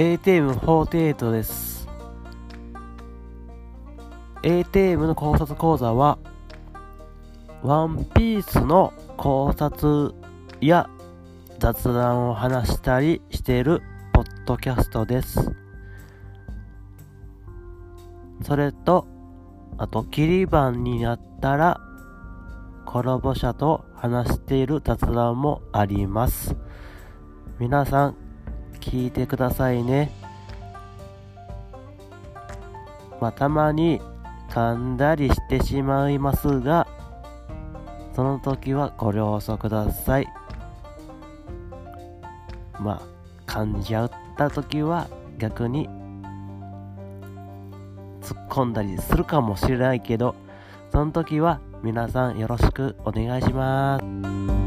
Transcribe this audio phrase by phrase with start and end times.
[0.00, 1.86] ATM48 です。
[4.42, 6.16] ATM の考察講座は
[7.62, 10.14] ワンピースの考察
[10.62, 10.88] や
[11.58, 13.82] 雑談を話したりしている
[14.14, 15.52] ポッドキャストです。
[18.42, 19.06] それと
[19.76, 21.78] あと切り板になったら
[22.86, 26.56] コラボ者と話している雑談もあります。
[27.58, 28.29] 皆さん
[28.80, 30.10] 聞いてくださいね。
[33.20, 34.00] まあたまに
[34.50, 36.88] 噛んだりしてしまいますが
[38.14, 40.26] その時はご了承ください。
[42.80, 43.02] まあ
[43.46, 45.88] 噛んじゃった時は逆に
[48.22, 50.34] 突っ込んだりするかもしれないけど
[50.90, 54.59] その時は皆さんよろしくお願いします。